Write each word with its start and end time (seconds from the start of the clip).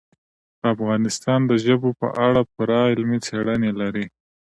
افغانستان 0.73 1.39
د 1.49 1.51
ژبو 1.65 1.89
په 1.99 2.07
اړه 2.25 2.41
پوره 2.51 2.77
علمي 2.91 3.19
څېړنې 3.25 3.71
لري. 3.79 4.05